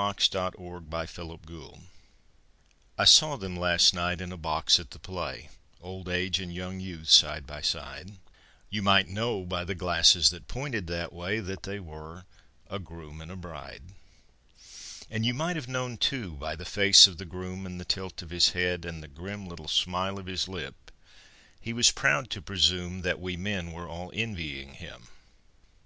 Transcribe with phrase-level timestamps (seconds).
[0.00, 1.18] In a Box
[2.96, 5.50] I saw them last night in a box at the play
[5.82, 8.12] Old age and young youth side by side
[8.70, 12.24] You might know by the glasses that pointed that way That they were
[12.70, 13.82] a groom and a bride;
[15.10, 18.22] And you might have known, too, by the face of the groom, And the tilt
[18.22, 20.90] of his head, and the grim Little smile of his lip,
[21.60, 25.08] he was proud to presume That we men were all envying him.